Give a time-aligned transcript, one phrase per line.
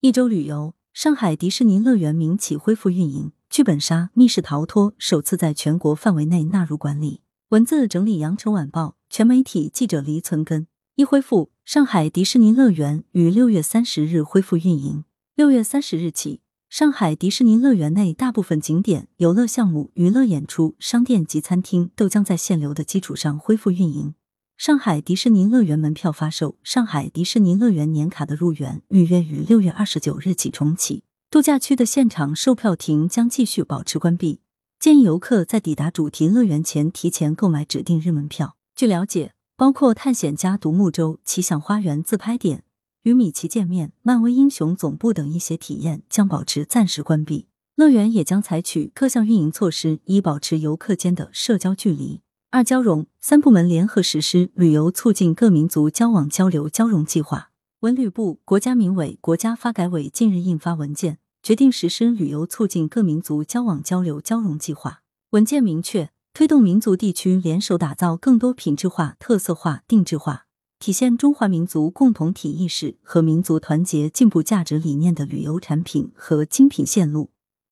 [0.00, 7.22] 一周旅游，上海迪士尼乐园民企恢复运营，剧本杀、密室逃脱首次在全国范围内纳入管理。
[7.48, 10.68] 文字整理：羊城晚报全媒体记者黎存根。
[10.94, 15.02] 一恢复，上海迪士尼乐园于六月三十日恢复运营。
[15.34, 24.14] 六月三十日起，上海迪士尼乐园内大部分景点、游乐项目、娱乐演出、商店及餐厅都将在限流的基础上恢复运营。
[24.58, 31.04] 上海迪士尼乐园门票发售，上海迪士尼乐园年卡的入园预约于六月二十九日起重启。
[31.30, 34.40] 度假区的现场售票亭将继续保持关闭，
[34.80, 38.56] 建议游客在抵达主题乐园前提前购买指定日门票。
[38.74, 42.64] 据了解，包括探险家独木舟、奇想花园自拍点、
[43.04, 47.46] 与米奇见面、漫威英雄总部等一些体验将保持暂时关闭。
[47.76, 52.22] 乐园也将采取各项运营措施，以保持游客间的社交距离。
[52.50, 57.50] 二交融三部门联合实施旅游促进各民族交往交流交融计划。
[57.80, 65.02] 文旅部、国家民委、国家发改委近日印发文件，决定实施旅游促进各民族交往交流交融计划。
[65.32, 70.46] 文件明确，推动民族地区联手打造更多品质化、特色化、定制化，
[70.78, 77.28] 体现中华民族共同体意识和民族团结进步价值理念的旅游产品和精品线路。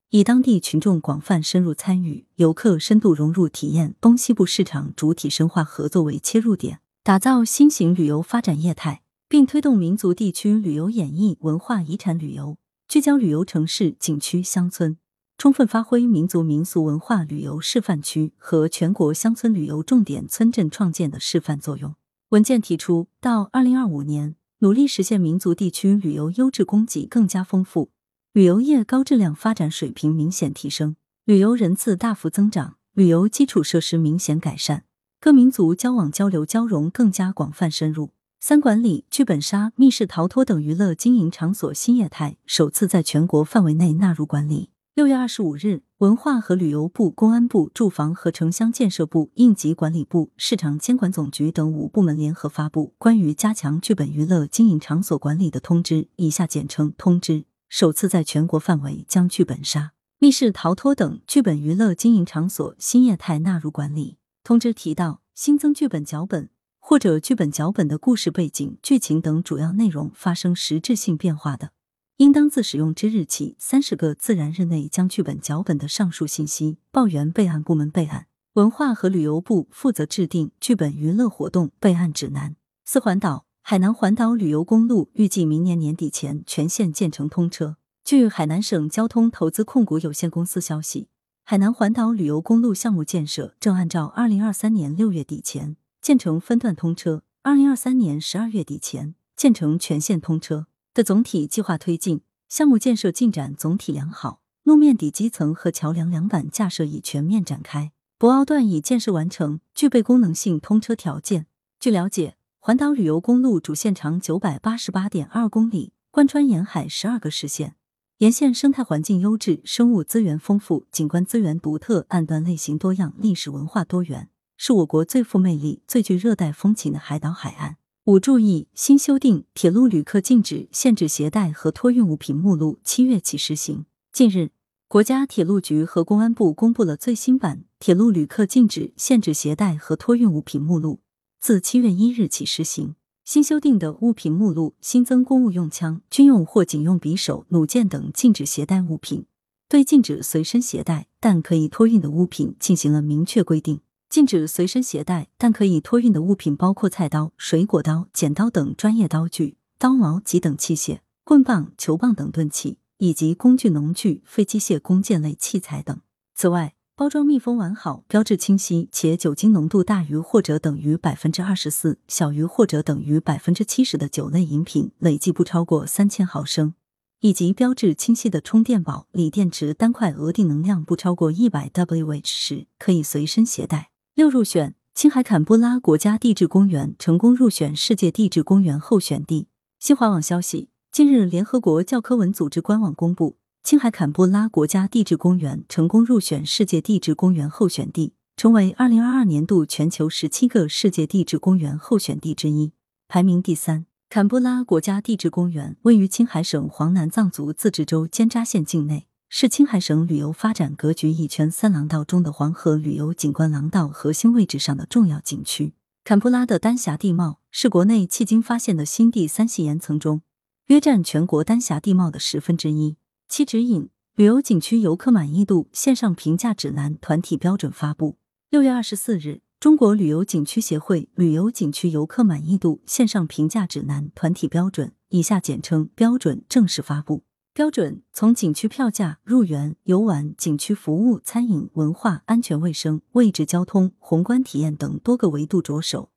[0.09, 12.55] 以当地群众广泛深入参与、游客深度融入体验东西部市场主体深化合作为切入点，打造新型旅游发展业态，并推动民族地区旅游演绎文化遗产旅游，
[12.87, 14.97] 聚焦旅游城市、景区、乡村，
[15.37, 21.93] 充分发挥民族民俗文化旅游示范区和全国乡村旅游重点村镇创建的示范作用。
[22.29, 27.89] 文件提出，到二零二五年，努力实现民族地区旅游优质供给更加丰富。
[28.33, 34.83] 旅游业高质量发展水平明显提升，旅游人次大幅增长，旅游基础设施明显改善，
[35.19, 38.11] 各民族交往交流交融更加广泛深入。
[38.39, 44.69] 三管理剧本杀、密室逃脱等娱乐经营场所新业态首次在全国范围内纳入管理。
[44.93, 57.45] 六月二十五日，文化和旅游部、公安部、住房和城乡建设部、应急管理部、市场监管总局等五部门联合发布关于加强剧本娱乐经营场所管理的通知（以下简称通知）。
[57.69, 64.17] 首次在全国范围将剧本杀、密室逃脱等剧本娱乐经营场所新业态纳入管理。
[64.43, 71.71] 通知提到，新增剧本脚本或者剧本脚本的故事背景、剧情等主要内容发生实质性变化的，
[72.17, 78.27] 应当自使用之日起三十个自然日内将剧本脚本的上述信息报原备案部门备案。
[78.53, 82.55] 文化和旅游部负责制定剧本娱乐活动备案指南。
[82.85, 83.46] 四环岛。
[83.69, 87.75] 海南环岛旅游公路预计明年年底前全线建成通车。
[88.01, 91.09] 据海南省交通投资控股有限公司消息，
[91.43, 102.21] 海南环岛旅游公路项目建设正按照二零二三年六月底前建成分段通车，二零二三年十二月底前建成全线通车的总体计划推进。
[102.47, 111.47] 项目建设进展总体良好，路面底基层和桥梁梁板架设已全面展开，博鳌段已建设完成，具备功能性通车条件。
[111.81, 112.36] 据了解。
[112.67, 117.77] 环岛旅游公路主线长九百八十八点二公里，贯穿沿海十二个市县，
[118.17, 124.27] 沿线生态环境优质，生物资源丰富，景观资源独特，岸段类型多样，历史文化多元，
[124.57, 127.77] 是我国最富魅力、最具热带风情的海岛海岸。
[128.03, 133.85] 五注意：新修订《铁路旅客禁止限制携带和托运物品目录》，七月起实行。
[134.11, 134.51] 近日，
[134.89, 140.95] 国家铁路局和公安部公布了最新版《铁路旅客禁止限制携带和托运物品目录》。
[141.39, 149.25] 自七月一日起实行新修订的物品目录，新增公务用枪、军用或警用匕首、弩箭等禁止携带物品，
[149.67, 153.81] 对禁止随身携带但可以托运的物品进行了明确规定。
[154.09, 165.99] 禁止随身携带但可以托运的物品包括菜刀、水果刀、剪刀等专业刀具、刀矛及等器械、棍棒、球棒等钝器，以及工具、农具、非机械工件类器材等。
[166.33, 176.73] 此外，包装密封完好、标志清晰且酒精浓度大于或者等于百分之二十四，小于或者等于百分之七十的酒类饮品累计不超过三千毫升，
[177.19, 183.91] 以及标志清晰的充电宝、锂电池单块额定能量不超过一百 Wh 时，可以随身携带。
[184.15, 189.49] 六入选，青海坎布拉国家地质公园成功入选世界地质公园候选地。
[189.79, 193.37] 新华网消息，近日，联合国教科文组织官网公布。
[193.67, 202.71] 青海坎布拉国家地质公园成功入选世界地质公园候选地，成为二零二二年度全球十七个世界地质公园候选地之一，
[203.09, 203.85] 排名第三。
[204.07, 215.73] 坎布拉国家地质公园位于青海省黄南藏族自治州尖扎县境内，是青海省旅游发展格局一圈三廊道中的黄河旅游景观廊道核心位置上的重要景区。
[216.05, 220.21] 坎布拉的丹霞地貌是国内迄今发现的新地三系岩层中。
[220.67, 222.95] 约占全国丹霞地貌的十分之一。
[223.29, 228.17] 七指引旅游景区游客满意度线上评价指南团体标准发布。
[228.49, 237.23] 六月二十四日，中国旅游景区协会旅游景区游客满意度线上评价指南团体标准（以下简称标准）正式发布。
[237.53, 246.11] 标准从景区票价、入园、游玩、景区服务、餐饮、文化、安全卫生、位置、交通、宏观体验等多个维度着手，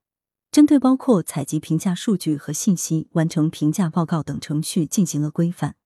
[0.52, 5.76] 针对包括采集评价数据和信息、完成评价报告等程序进行了规范，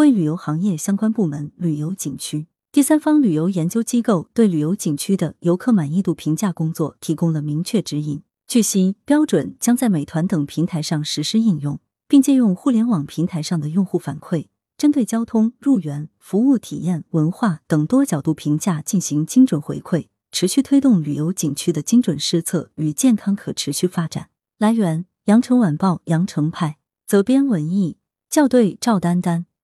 [0.00, 8.22] 为旅游行业相关部门、旅游景区、第三方旅游研究机构对旅游景区的游客满意度评价工作提供了明确指引。
[8.48, 14.46] 据悉，标准将在美团等平台上实施应用，并借用互联网平台上的用户反馈。
[14.78, 24.30] 针对交通、入园、服务体验、文化等多角度评价进行精准回馈，持续推动旅游景区的精准施策与健康可持续发展。
[24.56, 27.98] 来源：羊城晚报羊城派，责编：文艺，
[28.30, 29.44] 校对：赵丹丹。